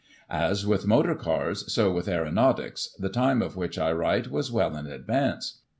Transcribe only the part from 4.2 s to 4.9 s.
was well in